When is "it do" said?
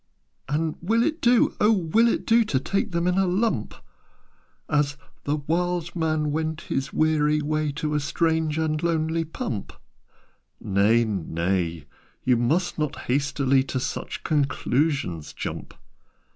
1.03-1.55, 2.07-2.43